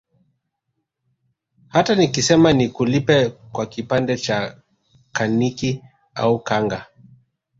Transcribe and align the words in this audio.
Hata 1.67 1.95
nikisema 1.95 2.53
nikulipe 2.53 3.29
kwa 3.29 3.65
kipande 3.65 4.17
cha 4.17 4.61
kaniki 5.11 5.83
au 6.15 6.39
kanga 6.39 6.87